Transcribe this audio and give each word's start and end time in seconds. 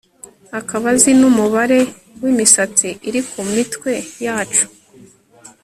akaba 0.59 0.85
azi 0.95 1.11
numubare 1.19 1.79
wimisatsi 2.21 2.87
iri 3.07 3.21
ku 3.29 3.39
mitwe 3.53 3.91
yacu 4.25 4.65